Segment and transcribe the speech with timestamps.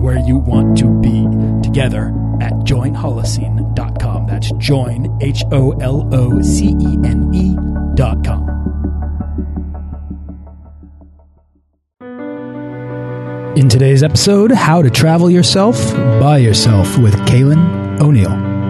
[0.00, 1.26] where you want to be
[1.62, 2.08] together
[2.40, 4.26] at joinholocene.com.
[4.26, 8.48] That's join, H O L O C E N E.com.
[13.56, 15.76] In today's episode, How to Travel Yourself
[16.20, 18.69] by Yourself with Cailin O'Neil.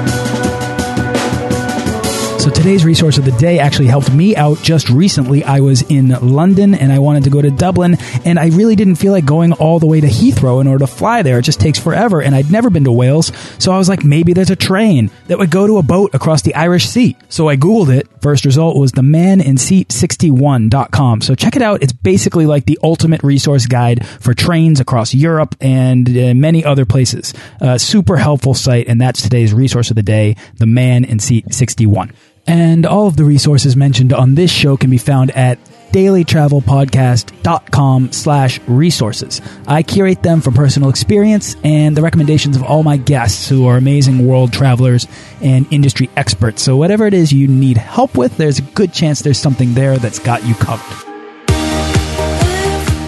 [2.41, 5.43] So today's resource of the day actually helped me out just recently.
[5.43, 8.95] I was in London and I wanted to go to Dublin and I really didn't
[8.95, 11.37] feel like going all the way to Heathrow in order to fly there.
[11.37, 13.31] It just takes forever and I'd never been to Wales.
[13.59, 16.41] So I was like, maybe there's a train that would go to a boat across
[16.41, 17.15] the Irish Sea.
[17.29, 18.07] So I Googled it.
[18.23, 21.21] First result was the maninseat61.com.
[21.21, 21.83] So check it out.
[21.83, 26.85] It's basically like the ultimate resource guide for trains across Europe and uh, many other
[26.85, 27.35] places.
[27.61, 28.87] Uh, super helpful site.
[28.87, 32.11] And that's today's resource of the day, the Man in Seat 61.
[32.47, 35.59] And all of the resources mentioned on this show can be found at
[35.91, 39.41] dailytravelpodcast.com slash resources.
[39.67, 43.77] I curate them from personal experience and the recommendations of all my guests who are
[43.77, 45.07] amazing world travelers
[45.41, 46.63] and industry experts.
[46.63, 49.97] So whatever it is you need help with, there's a good chance there's something there
[49.97, 51.10] that's got you covered.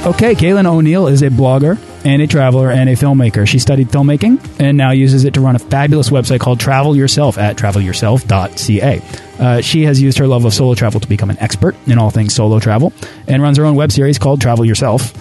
[0.05, 3.47] Okay, Cailin O'Neil is a blogger and a traveler and a filmmaker.
[3.47, 7.37] She studied filmmaking and now uses it to run a fabulous website called Travel Yourself
[7.37, 9.01] at travelyourself.ca.
[9.39, 12.09] Uh, she has used her love of solo travel to become an expert in all
[12.09, 12.91] things solo travel
[13.29, 15.15] and runs her own web series called Travel Yourself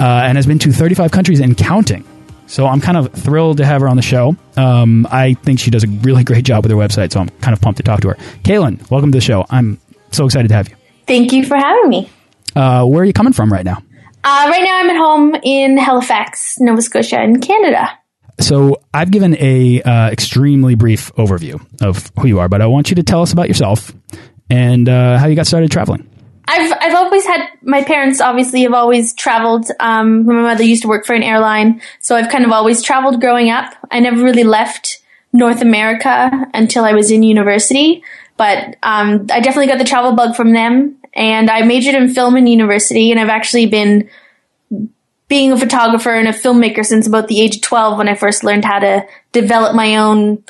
[0.00, 2.04] uh, and has been to 35 countries and counting.
[2.46, 4.36] So I'm kind of thrilled to have her on the show.
[4.56, 7.54] Um, I think she does a really great job with her website, so I'm kind
[7.54, 8.14] of pumped to talk to her.
[8.44, 9.46] Cailin, welcome to the show.
[9.50, 9.80] I'm
[10.12, 10.76] so excited to have you.
[11.08, 12.08] Thank you for having me.
[12.54, 13.82] Uh, where are you coming from right now?
[14.24, 17.88] Uh, right now, I'm at home in Halifax, Nova Scotia, in Canada.
[18.40, 22.90] So I've given a uh, extremely brief overview of who you are, but I want
[22.90, 23.92] you to tell us about yourself
[24.48, 26.08] and uh, how you got started traveling.
[26.46, 29.70] I've I've always had my parents obviously have always traveled.
[29.80, 33.20] Um, my mother used to work for an airline, so I've kind of always traveled
[33.20, 33.74] growing up.
[33.90, 35.02] I never really left
[35.32, 38.02] North America until I was in university,
[38.38, 40.96] but um, I definitely got the travel bug from them.
[41.14, 44.08] And I majored in film in university, and I've actually been
[45.28, 48.44] being a photographer and a filmmaker since about the age of 12 when I first
[48.44, 50.42] learned how to develop my own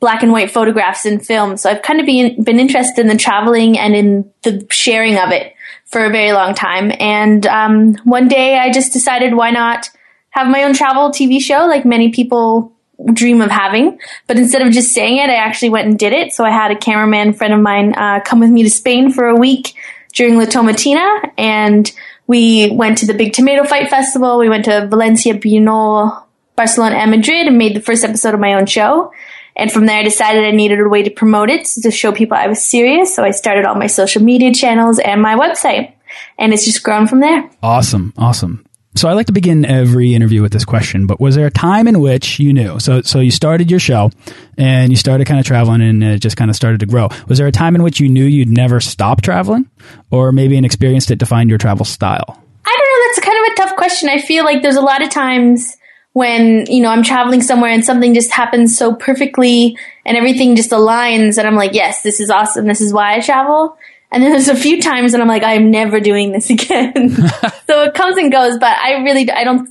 [0.00, 1.56] black and white photographs in film.
[1.56, 5.30] So I've kind of been, been interested in the traveling and in the sharing of
[5.30, 5.54] it
[5.86, 6.92] for a very long time.
[6.98, 9.88] And um, one day I just decided why not
[10.30, 12.72] have my own travel TV show like many people
[13.12, 13.98] dream of having.
[14.26, 16.32] But instead of just saying it, I actually went and did it.
[16.32, 19.26] So I had a cameraman friend of mine uh, come with me to Spain for
[19.26, 19.74] a week
[20.14, 21.92] during La Tomatina and
[22.26, 24.38] we went to the Big Tomato Fight Festival.
[24.38, 26.24] We went to Valencia, Buñol,
[26.56, 29.12] Barcelona, and Madrid and made the first episode of my own show.
[29.56, 32.36] And from there, I decided I needed a way to promote it to show people
[32.36, 33.14] I was serious.
[33.14, 35.92] So I started all my social media channels and my website.
[36.38, 37.48] And it's just grown from there.
[37.62, 38.12] Awesome.
[38.16, 38.64] Awesome.
[38.96, 41.88] So I like to begin every interview with this question, but was there a time
[41.88, 42.78] in which you knew?
[42.78, 44.10] So, so you started your show
[44.56, 47.08] and you started kind of traveling and it just kind of started to grow.
[47.26, 49.68] Was there a time in which you knew you'd never stop traveling
[50.12, 52.40] or maybe an experience that defined your travel style?
[52.64, 53.06] I don't know.
[53.06, 54.08] That's kind of a tough question.
[54.08, 55.76] I feel like there's a lot of times
[56.12, 59.76] when, you know, I'm traveling somewhere and something just happens so perfectly
[60.06, 62.68] and everything just aligns and I'm like, yes, this is awesome.
[62.68, 63.76] This is why I travel.
[64.14, 67.10] And then there's a few times that I'm like, I'm never doing this again.
[67.66, 69.68] so it comes and goes, but I really, I don't,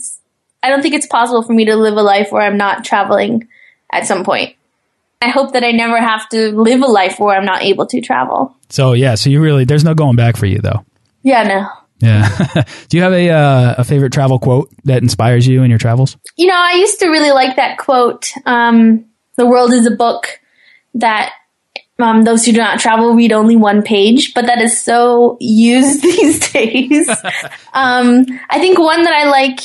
[0.61, 3.47] I don't think it's possible for me to live a life where I'm not traveling
[3.91, 4.55] at some point.
[5.21, 8.01] I hope that I never have to live a life where I'm not able to
[8.01, 8.57] travel.
[8.67, 10.85] So yeah, so you really, there's no going back for you though.
[11.21, 11.67] Yeah, no.
[11.99, 12.63] Yeah.
[12.89, 16.17] Do you have a uh, a favorite travel quote that inspires you in your travels?
[16.35, 18.29] You know, I used to really like that quote.
[18.45, 19.05] Um,
[19.37, 20.41] the world is a book
[20.95, 21.31] that
[21.99, 26.01] um, those who do not travel read only one page, but that is so used
[26.03, 27.09] these days.
[27.73, 29.59] um, I think one that I like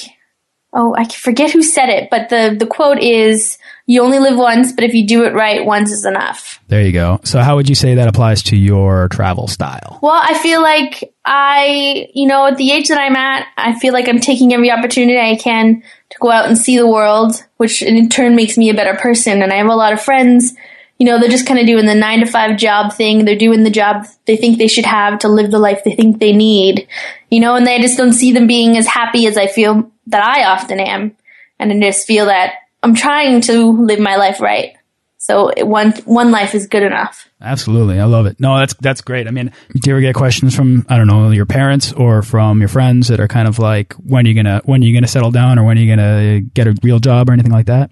[0.72, 4.72] oh, I forget who said it, but the, the quote is, you only live once,
[4.72, 6.60] but if you do it right, once is enough.
[6.68, 7.20] There you go.
[7.24, 9.98] So how would you say that applies to your travel style?
[10.02, 13.94] Well, I feel like I, you know, at the age that I'm at, I feel
[13.94, 17.82] like I'm taking every opportunity I can to go out and see the world, which
[17.82, 19.42] in turn makes me a better person.
[19.42, 20.54] And I have a lot of friends,
[20.98, 23.24] you know, they're just kind of doing the nine to five job thing.
[23.24, 26.18] They're doing the job they think they should have to live the life they think
[26.18, 26.88] they need,
[27.30, 30.22] you know, and they just don't see them being as happy as I feel that
[30.22, 31.16] I often am.
[31.60, 34.74] And I just feel that I'm trying to live my life right.
[35.18, 37.28] So one one life is good enough.
[37.40, 38.38] Absolutely, I love it.
[38.40, 39.26] No, that's that's great.
[39.26, 42.60] I mean, do you ever get questions from I don't know your parents or from
[42.60, 45.08] your friends that are kind of like, when are you gonna when are you gonna
[45.08, 47.90] settle down or when are you gonna get a real job or anything like that?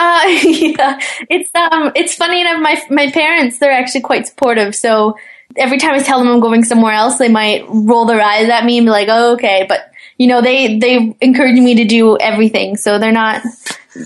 [0.00, 0.98] Uh, yeah,
[1.28, 2.62] it's um, it's funny enough.
[2.62, 4.74] My my parents they're actually quite supportive.
[4.74, 5.18] So
[5.56, 8.64] every time I tell them I'm going somewhere else, they might roll their eyes at
[8.64, 12.16] me and be like, "Oh, okay," but you know, they they encourage me to do
[12.18, 12.78] everything.
[12.78, 13.42] So they're not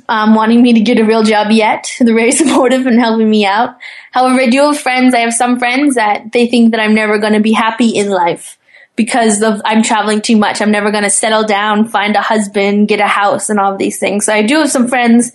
[0.08, 1.92] um, wanting me to get a real job yet.
[2.00, 3.76] They're very supportive and helping me out.
[4.10, 5.14] However, I do have friends.
[5.14, 8.10] I have some friends that they think that I'm never going to be happy in
[8.10, 8.58] life
[8.96, 10.60] because of I'm traveling too much.
[10.60, 13.78] I'm never going to settle down, find a husband, get a house, and all of
[13.78, 14.24] these things.
[14.24, 15.32] So I do have some friends,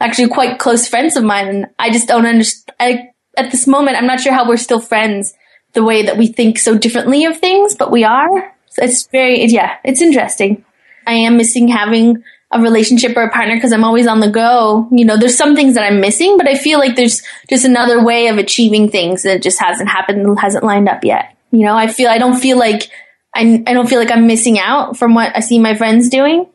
[0.00, 3.08] actually quite close friends of mine, and I just don't understand.
[3.38, 5.34] At this moment, I'm not sure how we're still friends
[5.74, 9.76] the way that we think so differently of things, but we are it's very, yeah,
[9.84, 10.64] it's interesting.
[11.06, 12.22] I am missing having
[12.52, 14.88] a relationship or a partner because I'm always on the go.
[14.92, 18.02] You know, there's some things that I'm missing, but I feel like there's just another
[18.02, 21.36] way of achieving things that just hasn't happened, hasn't lined up yet.
[21.50, 22.90] You know, I feel, I don't feel like,
[23.34, 26.46] I, I don't feel like I'm missing out from what I see my friends doing.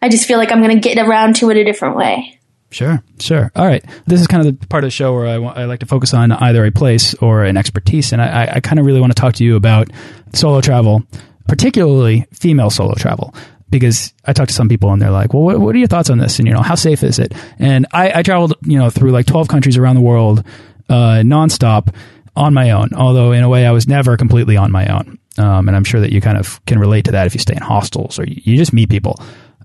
[0.00, 2.37] I just feel like I'm going to get around to it a different way.
[2.70, 3.50] Sure, sure.
[3.56, 3.82] All right.
[4.06, 6.12] This is kind of the part of the show where I, I like to focus
[6.12, 8.12] on either a place or an expertise.
[8.12, 9.88] And I, I kind of really want to talk to you about
[10.34, 11.02] solo travel
[11.48, 13.34] particularly female solo travel
[13.70, 16.10] because I talked to some people and they're like, well, what, what, are your thoughts
[16.10, 16.38] on this?
[16.38, 17.32] And, you know, how safe is it?
[17.58, 20.44] And I, I traveled, you know, through like 12 countries around the world,
[20.88, 21.94] uh, nonstop
[22.36, 22.90] on my own.
[22.94, 25.18] Although in a way I was never completely on my own.
[25.38, 27.54] Um, and I'm sure that you kind of can relate to that if you stay
[27.54, 29.20] in hostels or you, you just meet people.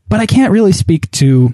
[0.10, 1.54] But I can't really speak to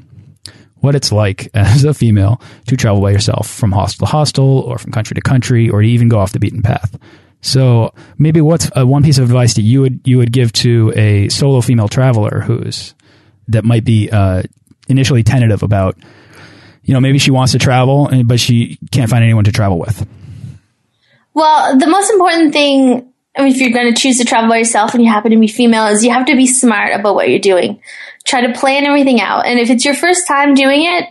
[0.82, 4.78] what it's like as a female to travel by yourself from hostel to hostel or
[4.78, 6.98] from country to country or to even go off the beaten path.
[7.42, 10.92] So maybe what's uh, one piece of advice that you would you would give to
[10.96, 12.94] a solo female traveler who's
[13.48, 14.44] that might be uh,
[14.88, 15.98] initially tentative about,
[16.84, 20.08] you know, maybe she wants to travel, but she can't find anyone to travel with.
[21.34, 24.58] Well, the most important thing, I mean, if you're going to choose to travel by
[24.58, 27.30] yourself and you happen to be female, is you have to be smart about what
[27.30, 27.82] you're doing.
[28.30, 31.06] Try to plan everything out, and if it's your first time doing it,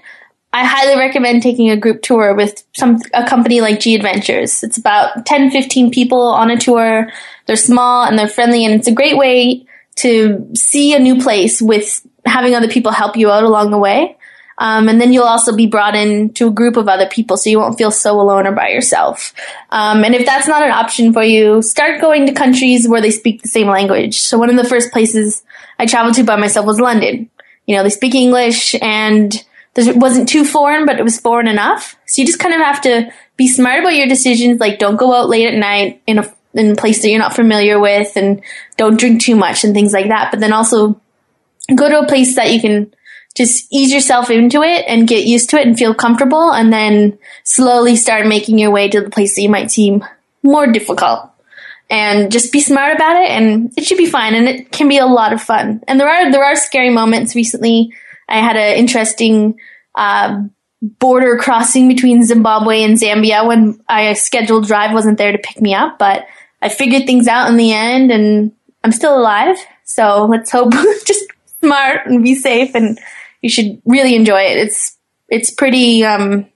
[0.53, 4.63] I highly recommend taking a group tour with some a company like G Adventures.
[4.63, 7.11] It's about 10, 15 people on a tour.
[7.47, 9.67] They're small and they're friendly and it's a great way
[9.97, 14.17] to see a new place with having other people help you out along the way.
[14.61, 17.49] Um, and then you'll also be brought in to a group of other people so
[17.49, 19.33] you won't feel so alone or by yourself.
[19.71, 23.13] Um, and if that's not an option for you, start going to countries where they
[23.13, 24.19] speak the same language.
[24.19, 25.45] So one of the first places
[25.79, 27.31] I traveled to by myself was London.
[27.67, 29.33] You know, they speak English and
[29.77, 31.97] it wasn't too foreign, but it was foreign enough.
[32.07, 34.59] So you just kind of have to be smart about your decisions.
[34.59, 37.37] Like, don't go out late at night in a in a place that you're not
[37.37, 38.43] familiar with, and
[38.77, 40.31] don't drink too much and things like that.
[40.33, 41.01] But then also
[41.75, 42.93] go to a place that you can
[43.39, 47.19] just ease yourself into it and get used to it and feel comfortable, and then
[47.45, 50.05] slowly start making your way to the place that you might seem
[50.43, 51.31] more difficult.
[51.89, 54.35] And just be smart about it, and it should be fine.
[54.35, 55.83] And it can be a lot of fun.
[55.89, 57.95] And there are there are scary moments recently
[58.29, 59.59] I had an interesting
[59.95, 60.43] uh,
[60.83, 65.75] border crossing between Zimbabwe and Zambia when i scheduled drive wasn't there to pick me
[65.75, 66.27] up, but
[66.61, 68.53] I figured things out in the end and
[68.85, 69.57] I'm still alive.
[69.85, 70.73] So let's hope
[71.05, 71.25] just
[71.61, 72.99] smart and be safe and
[73.41, 74.59] you should really enjoy it.
[74.59, 74.97] It's,
[75.29, 76.47] it's pretty, um,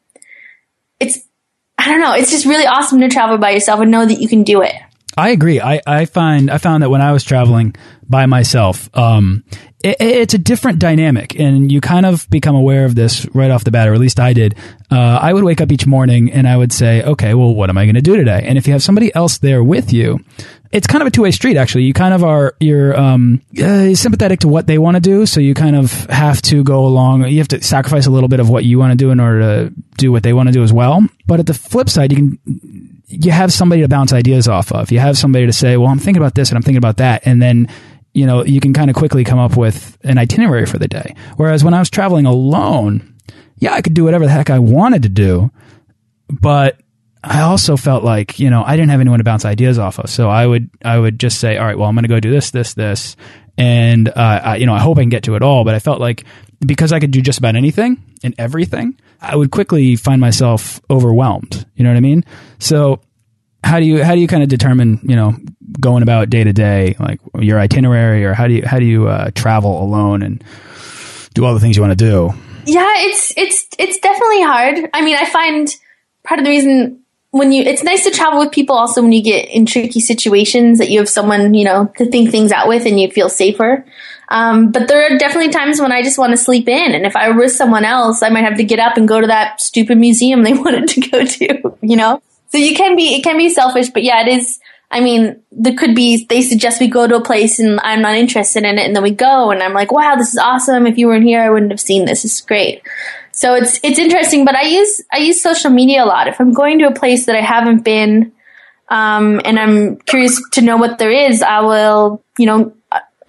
[1.01, 1.19] it's,
[1.79, 2.15] I don't know.
[2.15, 4.75] It's just really awesome to travel by yourself and know that you can do it.
[5.17, 5.61] I agree.
[5.61, 7.75] I, I find I found that when I was traveling
[8.09, 9.45] by myself, um,
[9.85, 13.65] it, it's a different dynamic, and you kind of become aware of this right off
[13.65, 14.55] the bat, or at least I did.
[14.91, 17.77] Uh, I would wake up each morning and I would say, "Okay, well, what am
[17.77, 20.25] I going to do today?" And if you have somebody else there with you,
[20.73, 21.57] it's kind of a two way street.
[21.57, 25.27] Actually, you kind of are you're um, uh, sympathetic to what they want to do,
[25.27, 27.27] so you kind of have to go along.
[27.27, 29.41] You have to sacrifice a little bit of what you want to do in order
[29.41, 31.07] to do what they want to do as well.
[31.27, 34.91] But at the flip side, you can you have somebody to bounce ideas off of.
[34.91, 37.27] You have somebody to say, well, I'm thinking about this and I'm thinking about that.
[37.27, 37.69] And then,
[38.15, 41.15] you know, you can kind of quickly come up with an itinerary for the day.
[41.37, 43.15] Whereas when I was traveling alone,
[43.59, 45.51] yeah, I could do whatever the heck I wanted to do,
[46.31, 46.81] but
[47.25, 50.11] I also felt like, you know, I didn't have anyone to bounce ideas off of.
[50.11, 52.31] So I would, I would just say, all right, well, I'm going to go do
[52.31, 53.17] this, this, this.
[53.57, 55.65] and uh, I, you know I hope I can get to it all.
[55.65, 56.25] But I felt like
[56.65, 61.67] because I could do just about anything and everything, I would quickly find myself overwhelmed.
[61.75, 62.25] You know what I mean?
[62.59, 63.01] So
[63.65, 65.37] how do you how do you kind of determine you know
[65.81, 69.09] going about day to day like your itinerary or how do you how do you
[69.09, 70.43] uh, travel alone and
[71.35, 72.31] do all the things you want to do?
[72.65, 74.91] Yeah, it's it's it's definitely hard.
[74.95, 75.69] I mean, I find
[76.25, 77.02] part of the reason
[77.33, 80.79] when you it's nice to travel with people also when you get in tricky situations
[80.79, 83.85] that you have someone you know to think things out with and you feel safer.
[84.29, 87.17] Um, but there are definitely times when i just want to sleep in and if
[87.17, 89.61] i were with someone else i might have to get up and go to that
[89.61, 92.23] stupid museum they wanted to go to you know?
[92.49, 94.59] So you can be it can be selfish but yeah it is
[94.91, 98.15] i mean there could be they suggest we go to a place and i'm not
[98.15, 100.87] interested in it and then we go and i'm like wow this is awesome.
[100.87, 102.25] If you weren't here i wouldn't have seen this.
[102.25, 102.83] It's great
[103.33, 106.29] so it's it's interesting, but I use I use social media a lot.
[106.29, 108.33] If I'm going to a place that I haven't been,
[108.89, 112.75] um, and I'm curious to know what there is, I will you know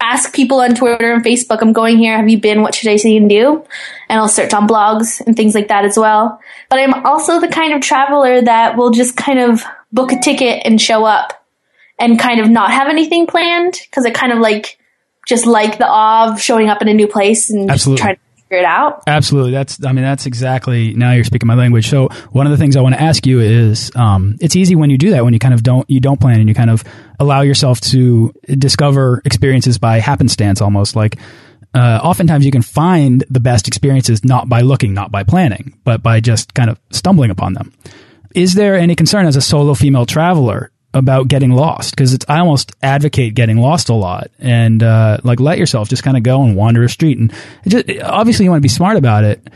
[0.00, 1.62] ask people on Twitter and Facebook.
[1.62, 2.16] I'm going here.
[2.18, 2.60] Have you been?
[2.60, 3.64] What should I see and do?
[4.10, 6.38] And I'll search on blogs and things like that as well.
[6.68, 10.62] But I'm also the kind of traveler that will just kind of book a ticket
[10.66, 11.44] and show up
[11.98, 14.78] and kind of not have anything planned because I kind of like
[15.26, 18.02] just like the awe of showing up in a new place and Absolutely.
[18.02, 19.02] trying to figure it out.
[19.06, 19.52] Absolutely.
[19.52, 21.88] That's, I mean, that's exactly, now you're speaking my language.
[21.88, 24.90] So one of the things I want to ask you is, um, it's easy when
[24.90, 26.84] you do that, when you kind of don't, you don't plan and you kind of
[27.18, 31.18] allow yourself to discover experiences by happenstance almost like,
[31.74, 36.02] uh, oftentimes you can find the best experiences not by looking, not by planning, but
[36.02, 37.72] by just kind of stumbling upon them.
[38.34, 42.38] Is there any concern as a solo female traveler about getting lost because it's I
[42.38, 46.42] almost advocate getting lost a lot and uh, like let yourself just kind of go
[46.44, 47.32] and wander a street and
[47.66, 49.46] just, obviously you want to be smart about it,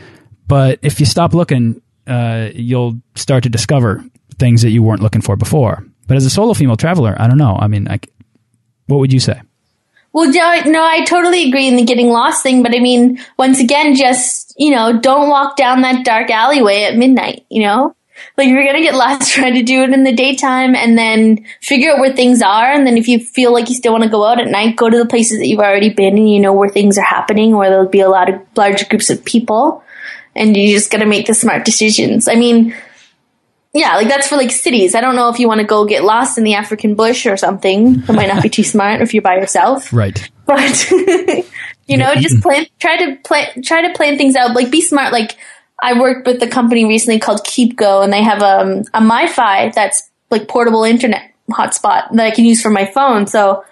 [0.47, 4.03] but if you stop looking, uh, you'll start to discover
[4.37, 5.85] things that you weren't looking for before.
[6.07, 7.55] But as a solo female traveler, I don't know.
[7.55, 8.11] I mean, like,
[8.87, 9.41] what would you say?
[10.11, 13.95] Well, no, I totally agree in the getting lost thing, but I mean, once again,
[13.95, 17.95] just, you know, don't walk down that dark alleyway at midnight, you know?
[18.37, 21.91] Like you're gonna get lost trying to do it in the daytime and then figure
[21.91, 22.71] out where things are.
[22.71, 24.89] And then if you feel like you still want to go out at night, go
[24.89, 27.69] to the places that you've already been and you know where things are happening, where
[27.69, 29.83] there'll be a lot of large groups of people.
[30.35, 32.27] And you just gotta make the smart decisions.
[32.27, 32.75] I mean,
[33.73, 34.95] yeah, like that's for like cities.
[34.95, 37.37] I don't know if you want to go get lost in the African bush or
[37.37, 38.01] something.
[38.01, 39.93] It might not be too smart if you're by yourself.
[39.99, 40.29] Right.
[40.45, 40.89] But
[41.87, 42.41] you know, just mm-hmm.
[42.41, 44.55] plan try to plan try to plan things out.
[44.55, 45.11] Like be smart.
[45.11, 45.37] Like
[45.81, 50.09] I worked with a company recently called KeepGo, and they have um, a MiFi that's
[50.29, 53.27] like portable internet hotspot that I can use for my phone.
[53.27, 53.63] So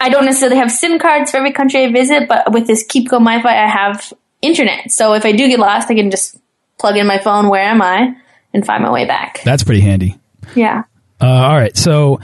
[0.00, 3.20] I don't necessarily have SIM cards for every country I visit, but with this KeepGo
[3.20, 4.90] MiFi, I have internet.
[4.90, 6.38] So if I do get lost, I can just
[6.78, 7.48] plug in my phone.
[7.48, 8.16] Where am I?
[8.54, 9.40] And find my way back.
[9.44, 10.18] That's pretty handy.
[10.54, 10.84] Yeah.
[11.20, 11.76] Uh, all right.
[11.76, 12.20] So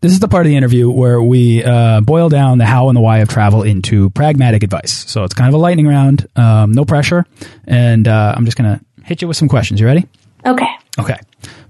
[0.00, 2.96] this is the part of the interview where we uh, boil down the how and
[2.96, 4.92] the why of travel into pragmatic advice.
[5.10, 7.26] So it's kind of a lightning round, um, no pressure,
[7.66, 9.80] and uh, I'm just going to hit you with some questions.
[9.80, 10.06] You ready?
[10.46, 10.68] Okay.
[10.98, 11.16] Okay.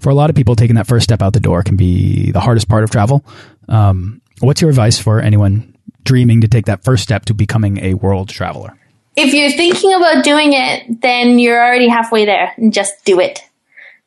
[0.01, 2.41] For a lot of people, taking that first step out the door can be the
[2.41, 3.25] hardest part of travel.
[3.69, 7.95] Um, what's your advice for anyone dreaming to take that first step to becoming a
[7.95, 8.79] world traveler?
[9.17, 13.43] If you're thinking about doing it, then you're already halfway there and just do it.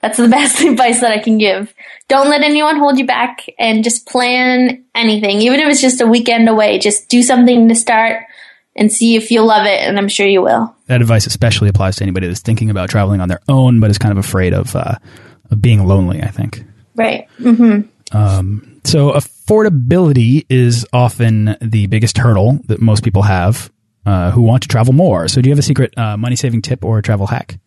[0.02, 1.74] That's the best advice that I can give.
[2.08, 5.42] Don't let anyone hold you back and just plan anything.
[5.42, 8.24] Even if it's just a weekend away, just do something to start
[8.76, 9.82] and see if you'll love it.
[9.82, 10.76] And I'm sure you will.
[10.88, 13.98] That advice especially applies to anybody that's thinking about traveling on their own, but is
[13.98, 14.96] kind of afraid of, uh,
[15.50, 16.64] of being lonely, I think.
[16.96, 17.28] Right.
[17.40, 18.18] Mm-hmm.
[18.18, 23.72] Um, so affordability is often the biggest hurdle that most people have
[24.06, 25.28] uh, who want to travel more.
[25.28, 27.60] So do you have a secret uh, money saving tip or a travel hack?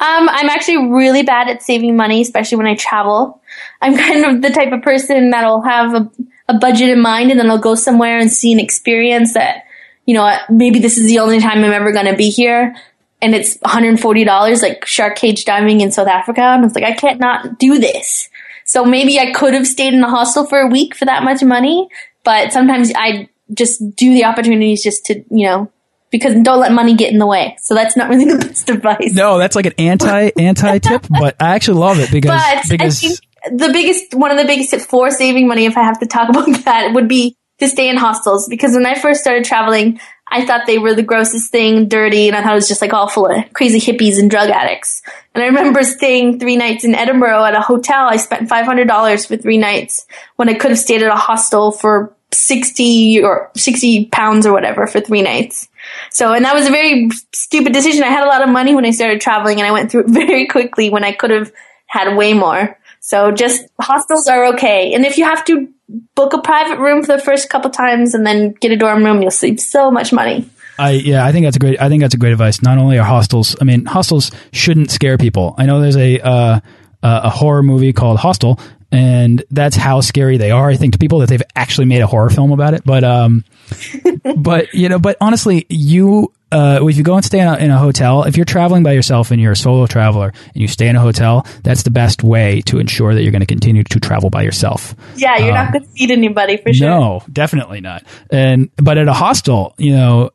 [0.00, 3.40] Um, I'm actually really bad at saving money, especially when I travel.
[3.82, 6.10] I'm kind of the type of person that'll have a,
[6.48, 9.64] a budget in mind and then I'll go somewhere and see an experience that,
[10.06, 12.74] you know, maybe this is the only time I'm ever going to be here.
[13.22, 16.40] And it's $140, like shark cage diving in South Africa.
[16.40, 18.30] And I was like, I can't not do this.
[18.64, 21.42] So maybe I could have stayed in a hostel for a week for that much
[21.42, 21.88] money,
[22.24, 25.72] but sometimes I just do the opportunities just to, you know,
[26.10, 27.56] because don't let money get in the way.
[27.60, 29.14] So that's not really the best advice.
[29.14, 33.20] No, that's like an anti anti tip, but I actually love it because but because
[33.50, 36.28] the biggest one of the biggest tips for saving money, if I have to talk
[36.30, 38.48] about that, would be to stay in hostels.
[38.48, 40.00] Because when I first started traveling,
[40.32, 42.92] I thought they were the grossest thing, dirty, and I thought it was just like
[42.92, 45.02] all full of crazy hippies and drug addicts.
[45.34, 48.08] And I remember staying three nights in Edinburgh at a hotel.
[48.08, 51.16] I spent five hundred dollars for three nights when I could have stayed at a
[51.16, 55.68] hostel for sixty or sixty pounds or whatever for three nights.
[56.10, 58.02] So, and that was a very stupid decision.
[58.02, 60.10] I had a lot of money when I started traveling and I went through it
[60.10, 61.52] very quickly when I could have
[61.86, 62.78] had way more.
[63.00, 64.92] So just hostels are okay.
[64.92, 65.68] And if you have to
[66.14, 69.22] book a private room for the first couple times and then get a dorm room.
[69.22, 70.48] You'll save so much money.
[70.78, 71.80] I yeah, I think that's a great.
[71.80, 72.62] I think that's a great advice.
[72.62, 75.54] Not only are hostels, I mean, hostels shouldn't scare people.
[75.58, 76.60] I know there's a uh,
[77.02, 78.58] a horror movie called Hostel,
[78.92, 80.68] and that's how scary they are.
[80.68, 82.82] I think to people that they've actually made a horror film about it.
[82.84, 83.44] But um,
[84.36, 87.70] but you know, but honestly, you uh, if you go and stay in a, in
[87.70, 90.88] a, hotel, if you're traveling by yourself and you're a solo traveler and you stay
[90.88, 94.00] in a hotel, that's the best way to ensure that you're going to continue to
[94.00, 94.94] travel by yourself.
[95.14, 96.88] Yeah, you're um, not going to feed anybody for sure.
[96.88, 98.02] No, definitely not.
[98.30, 100.30] And but at a hostel, you know,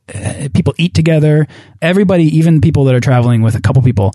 [0.54, 1.48] people eat together.
[1.82, 4.14] Everybody, even people that are traveling with a couple people,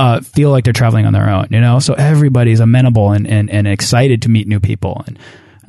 [0.00, 1.48] uh, feel like they're traveling on their own.
[1.50, 5.18] You know, so everybody's amenable and, and and excited to meet new people and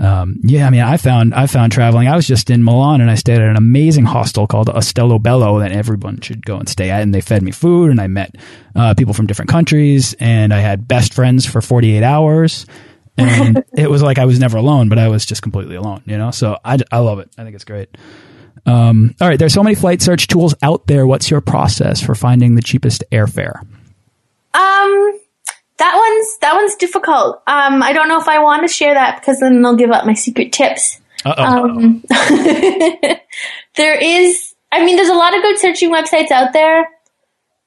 [0.02, 2.08] um, yeah, I mean, I found I found traveling.
[2.08, 5.60] I was just in Milan and I stayed at an amazing hostel called Ostello Bello
[5.60, 7.04] that everyone should go and stay at.
[7.04, 8.36] And they fed me food, and I met
[8.76, 12.66] uh, people from different countries, and I had best friends for 48 hours.
[13.16, 16.02] And it was like I was never alone, but I was just completely alone.
[16.06, 17.30] You know, so I I love it.
[17.38, 17.96] I think it's great.
[18.66, 21.06] Um, all right, there's so many flight search tools out there.
[21.06, 23.64] What's your process for finding the cheapest airfare?
[24.54, 25.20] Um,
[25.78, 27.42] that one's that one's difficult.
[27.48, 30.06] Um, I don't know if I want to share that because then they'll give up
[30.06, 31.02] my secret tips.
[31.26, 32.04] Um,
[33.76, 36.90] there is, I mean, there's a lot of good searching websites out there.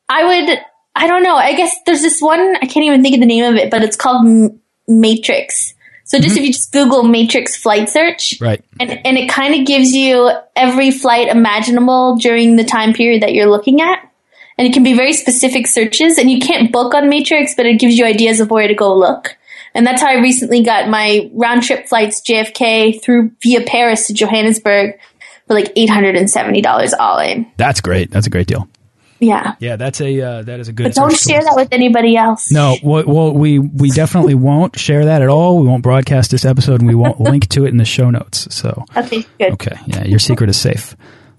[0.08, 0.58] I would,
[0.94, 1.36] I don't know.
[1.36, 2.56] I guess there's this one.
[2.56, 5.74] I can't even think of the name of it, but it's called M- Matrix.
[6.04, 6.38] So just mm-hmm.
[6.38, 10.30] if you just Google Matrix flight search, right, and and it kind of gives you
[10.54, 14.06] every flight imaginable during the time period that you're looking at
[14.56, 17.78] and it can be very specific searches and you can't book on Matrix, but it
[17.78, 19.36] gives you ideas of where to go look.
[19.74, 24.14] And that's how I recently got my round trip flights JFK through via Paris to
[24.14, 24.98] Johannesburg
[25.46, 27.50] for like $870 all in.
[27.56, 28.10] That's great.
[28.10, 28.68] That's a great deal.
[29.18, 29.54] Yeah.
[29.58, 30.84] Yeah, that's a uh, that is a good.
[30.84, 31.50] But don't share tool.
[31.50, 32.50] that with anybody else.
[32.50, 35.60] No, well, well, we we definitely won't share that at all.
[35.60, 38.52] We won't broadcast this episode, and we won't link to it in the show notes.
[38.54, 39.52] So okay, good.
[39.52, 40.96] Okay, yeah, your secret is safe.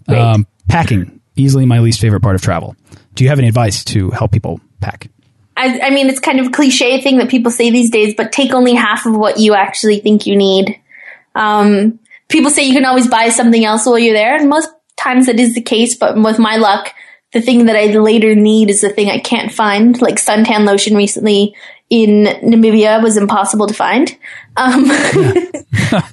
[0.08, 2.76] Um, packing easily my least favorite part of travel.
[3.16, 5.10] Do you have any advice to help people pack?
[5.58, 8.32] I, I, mean, it's kind of a cliche thing that people say these days, but
[8.32, 10.80] take only half of what you actually think you need.
[11.34, 15.28] Um, people say you can always buy something else while you're there, and most times
[15.28, 16.94] that is the case, but with my luck,
[17.32, 20.02] the thing that I later need is the thing I can't find.
[20.02, 21.56] Like suntan lotion recently
[21.90, 24.16] in Namibia was impossible to find.
[24.58, 24.86] Um,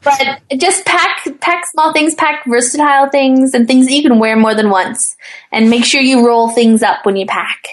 [0.03, 4.37] but just pack, pack small things, pack versatile things and things that you can wear
[4.37, 5.17] more than once
[5.51, 7.69] and make sure you roll things up when you pack.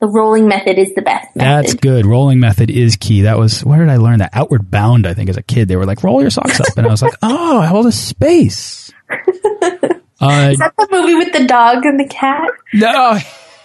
[0.00, 1.34] The rolling method is the best.
[1.34, 1.64] Method.
[1.64, 2.06] That's good.
[2.06, 3.22] Rolling method is key.
[3.22, 4.30] That was, where did I learn that?
[4.32, 5.66] Outward Bound, I think, as a kid.
[5.66, 6.68] They were like, roll your socks up.
[6.76, 8.92] And I was like, oh, I hold a space.
[10.20, 12.50] Uh, is that the movie with the dog and the cat?
[12.74, 13.18] No.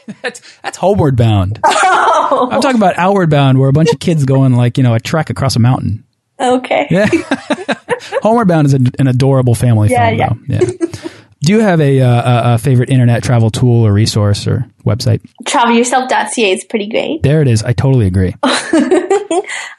[0.21, 1.59] that's that's homeward bound.
[1.63, 2.49] Oh.
[2.51, 4.93] I'm talking about outward bound, where a bunch of kids go on like you know
[4.93, 6.03] a trek across a mountain.
[6.39, 6.87] Okay.
[6.89, 7.09] Yeah.
[8.21, 10.45] homeward bound is a, an adorable family yeah, film.
[10.47, 10.59] Yeah.
[10.59, 10.65] Though.
[10.65, 10.99] Yeah.
[11.41, 15.19] Do you have a, uh, a, favorite internet travel tool or resource or website?
[15.43, 17.21] Travelyourself.ca is pretty great.
[17.21, 17.63] There it is.
[17.63, 18.33] I totally agree.
[18.43, 18.71] um, no,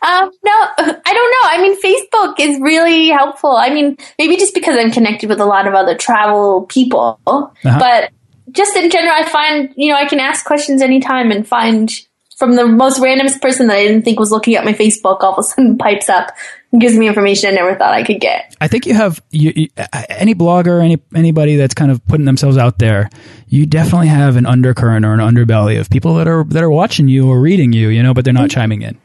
[0.03, 1.45] I don't know.
[1.45, 3.57] I mean, Facebook is really helpful.
[3.57, 7.49] I mean, maybe just because I'm connected with a lot of other travel people, uh
[7.62, 7.79] -huh.
[7.79, 8.11] but
[8.51, 11.90] just in general, I find, you know, I can ask questions anytime and find
[12.37, 15.33] from the most randomest person that I didn't think was looking at my Facebook all
[15.33, 16.33] of a sudden pipes up
[16.73, 18.55] and gives me information I never thought I could get.
[18.61, 19.68] I think you have you, you,
[20.09, 23.11] any blogger, any anybody that's kind of putting themselves out there.
[23.49, 27.09] You definitely have an undercurrent or an underbelly of people that are that are watching
[27.09, 28.61] you or reading you, you know, but they're not mm-hmm.
[28.61, 28.99] chiming in.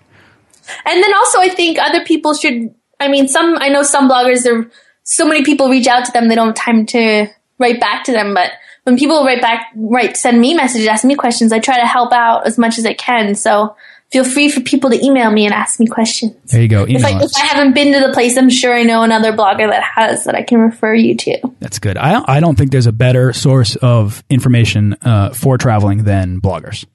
[0.85, 2.73] And then also, I think other people should.
[2.99, 4.43] I mean, some I know some bloggers.
[4.43, 4.69] There,
[5.09, 8.11] so many people reach out to them, they don't have time to write back to
[8.11, 8.51] them, but
[8.83, 12.11] when people write back, write, send me messages, ask me questions, I try to help
[12.11, 13.35] out as much as I can.
[13.35, 13.75] So
[14.11, 16.35] feel free for people to email me and ask me questions.
[16.45, 16.85] There you go.
[16.87, 19.69] If I, if I, haven't been to the place, I'm sure I know another blogger
[19.69, 21.39] that has that I can refer you to.
[21.59, 21.97] That's good.
[21.97, 26.85] I, I don't think there's a better source of information uh, for traveling than bloggers.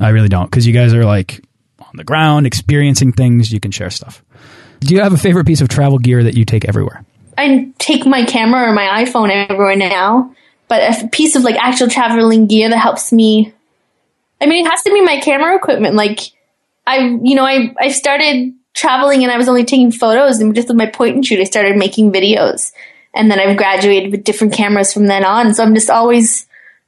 [0.00, 1.42] I really don't because you guys are like
[1.80, 3.52] on the ground, experiencing things.
[3.52, 4.22] You can share stuff.
[4.80, 7.04] Do you have a favorite piece of travel gear that you take everywhere?
[7.38, 10.34] I take my camera or my iPhone everywhere now
[10.68, 13.52] but a piece of like actual traveling gear that helps me.
[14.40, 15.94] I mean, it has to be my camera equipment.
[15.94, 16.20] Like,
[16.86, 20.68] I, you know, I, I started traveling and I was only taking photos and just
[20.68, 22.72] with my point and shoot, I started making videos.
[23.14, 25.54] And then I've graduated with different cameras from then on.
[25.54, 26.46] So I'm just always,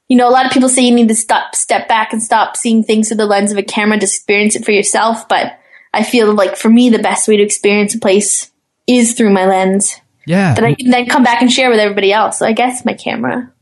[0.09, 2.57] you know, a lot of people say you need to stop, step back and stop
[2.57, 5.29] seeing things through the lens of a camera to experience it for yourself.
[5.29, 5.59] But
[5.95, 8.51] I feel like for me, the best way to experience a place
[8.89, 10.01] is through my lens.
[10.27, 10.55] Yeah.
[10.55, 12.41] That I can then come back and share with everybody else.
[12.41, 13.53] So I guess my camera.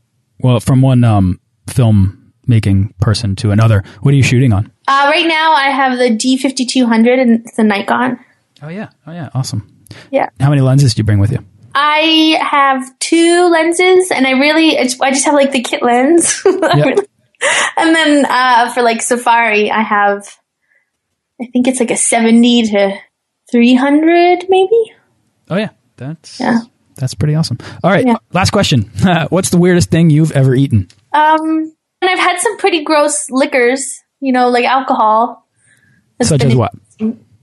[0.45, 4.71] Well, from one um, film making person to another, what are you shooting on?
[4.87, 8.23] Uh, right now, I have the D5200 and it's a Nikon.
[8.61, 9.83] Oh yeah, oh yeah, awesome.
[10.11, 10.29] Yeah.
[10.39, 11.43] How many lenses do you bring with you?
[11.73, 16.39] I have two lenses, and I really, I just have like the kit lens.
[16.45, 16.99] Yep.
[17.77, 20.27] and then uh, for like Safari, I have,
[21.41, 22.99] I think it's like a 70 to
[23.51, 24.93] 300 maybe.
[25.49, 26.59] Oh yeah, that's Yeah.
[26.97, 27.57] That's pretty awesome.
[27.83, 28.17] All right, Yeah.
[28.33, 28.83] last question.
[29.29, 30.87] What's the weirdest thing you've ever eaten?
[31.13, 35.47] Um, and I've had some pretty gross liquors, you know, like alcohol.
[36.17, 36.71] That's Such as what?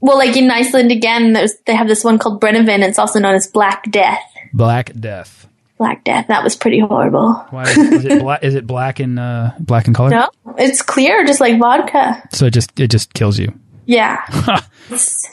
[0.00, 2.80] Well, like in Iceland again, there's, they have this one called Brennivin.
[2.86, 4.22] It's also known as Black Death.
[4.52, 5.46] Black Death.
[5.78, 6.26] Black Death.
[6.28, 7.34] That was pretty horrible.
[7.50, 8.42] Why is, is it black?
[8.44, 10.10] Is it black in uh, black in color?
[10.10, 12.22] No, it's clear, just like vodka.
[12.32, 13.52] So it just it just kills you.
[13.86, 14.20] Yeah.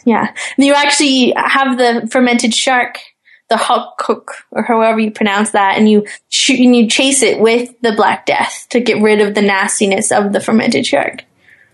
[0.05, 0.34] Yeah.
[0.58, 2.97] And you actually have the fermented shark,
[3.50, 7.70] the hawk or however you pronounce that, and you shoot and you chase it with
[7.82, 11.24] the Black Death to get rid of the nastiness of the fermented shark.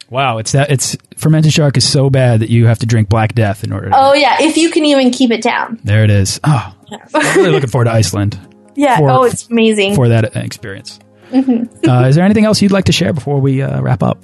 [0.09, 3.33] Wow, it's that it's fermented shark is so bad that you have to drink Black
[3.33, 3.89] Death in order.
[3.89, 5.79] to Oh yeah, if you can even keep it down.
[5.83, 6.39] There it is.
[6.43, 6.75] Oh,
[7.13, 8.39] I'm really looking forward to Iceland
[8.75, 8.97] Yeah.
[8.97, 9.95] For- oh, it's amazing.
[9.95, 10.99] for that experience.
[11.31, 11.89] Mm-hmm.
[11.89, 14.19] Uh, is there anything else you'd like to share before we uh, wrap up?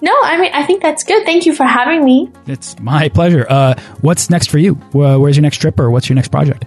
[0.00, 1.24] No, I mean I think that's good.
[1.24, 2.30] Thank you for having me.
[2.46, 3.46] It's my pleasure.
[3.48, 4.74] Uh, what's next for you?
[4.92, 6.64] Where's your next trip, or what's your next project?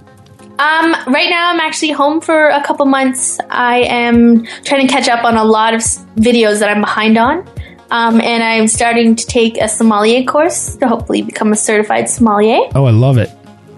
[0.59, 3.39] Um, right now I'm actually home for a couple months.
[3.49, 7.47] I am trying to catch up on a lot of videos that I'm behind on.
[7.91, 12.59] Um, and I'm starting to take a sommelier course to hopefully become a certified sommelier.
[12.75, 13.31] Oh, I love it.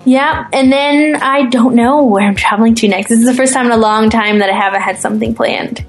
[0.04, 3.10] Yeah, and then I don't know where I'm traveling to next.
[3.10, 5.86] This is the first time in a long time that I haven't had something planned.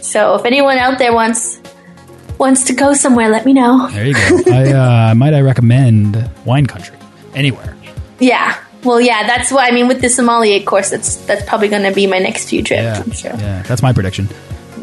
[0.00, 1.62] So if anyone out there wants
[2.38, 3.88] wants to go somewhere, let me know.
[3.88, 4.42] There you go.
[4.52, 4.72] I
[5.10, 6.96] uh, might I recommend wine country
[7.34, 7.76] anywhere.
[8.18, 8.58] Yeah.
[8.84, 10.90] Well, yeah, that's what I mean with the sommelier course.
[10.90, 12.82] That's that's probably going to be my next few trips.
[12.82, 13.34] Yeah, I'm sure.
[13.34, 14.28] yeah, that's my prediction.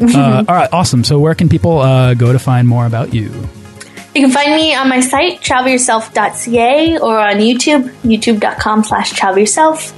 [0.00, 1.04] uh, all right, awesome.
[1.04, 3.30] So where can people uh, go to find more about you?
[4.14, 9.92] You can find me on my site, travelyourself.ca, or on YouTube, youtube.com slash travelyourself,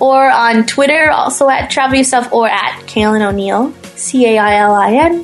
[0.00, 5.18] or on Twitter, also at travelyourself, or at Cailin O'Neil, C-A-I-L-I-N-O-N-E-I-L,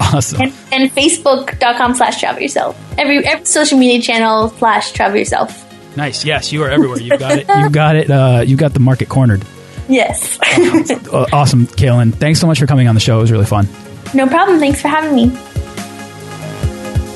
[0.00, 0.40] Awesome.
[0.42, 2.76] and, and facebook.com slash travel yourself.
[2.98, 5.62] Every, every social media channel slash travel yourself.
[5.96, 6.24] Nice.
[6.24, 7.00] Yes, you are everywhere.
[7.00, 7.48] You got it.
[7.48, 8.10] You got it.
[8.10, 9.44] Uh, you got the market cornered.
[9.88, 10.38] Yes.
[11.12, 12.12] Uh, awesome, Cailin.
[12.12, 13.18] Thanks so much for coming on the show.
[13.18, 13.68] It was really fun.
[14.12, 14.58] no problem.
[14.58, 15.30] Thanks for having me.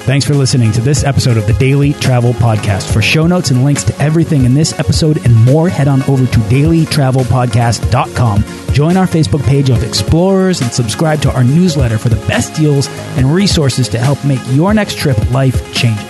[0.05, 2.93] Thanks for listening to this episode of the Daily Travel Podcast.
[2.93, 6.25] For show notes and links to everything in this episode and more, head on over
[6.27, 8.45] to dailytravelpodcast.com.
[8.81, 12.89] Join our Facebook page of explorers and subscribe to our newsletter for the best deals
[13.19, 16.10] and resources to help make your next trip life changing.